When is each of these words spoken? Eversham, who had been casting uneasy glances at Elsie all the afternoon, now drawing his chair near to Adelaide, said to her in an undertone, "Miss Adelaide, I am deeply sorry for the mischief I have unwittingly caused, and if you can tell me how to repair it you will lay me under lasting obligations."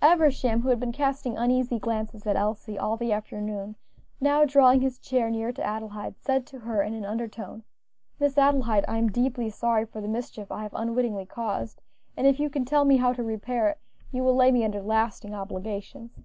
Eversham, 0.00 0.62
who 0.62 0.70
had 0.70 0.80
been 0.80 0.92
casting 0.92 1.36
uneasy 1.36 1.78
glances 1.78 2.26
at 2.26 2.36
Elsie 2.36 2.78
all 2.78 2.96
the 2.96 3.12
afternoon, 3.12 3.76
now 4.18 4.42
drawing 4.46 4.80
his 4.80 4.98
chair 4.98 5.28
near 5.28 5.52
to 5.52 5.62
Adelaide, 5.62 6.14
said 6.18 6.46
to 6.46 6.60
her 6.60 6.82
in 6.82 6.94
an 6.94 7.04
undertone, 7.04 7.64
"Miss 8.18 8.38
Adelaide, 8.38 8.86
I 8.88 8.96
am 8.96 9.12
deeply 9.12 9.50
sorry 9.50 9.84
for 9.84 10.00
the 10.00 10.08
mischief 10.08 10.50
I 10.50 10.62
have 10.62 10.72
unwittingly 10.72 11.26
caused, 11.26 11.82
and 12.16 12.26
if 12.26 12.40
you 12.40 12.48
can 12.48 12.64
tell 12.64 12.86
me 12.86 12.96
how 12.96 13.12
to 13.12 13.22
repair 13.22 13.68
it 13.68 13.78
you 14.10 14.24
will 14.24 14.34
lay 14.34 14.50
me 14.50 14.64
under 14.64 14.80
lasting 14.80 15.34
obligations." 15.34 16.18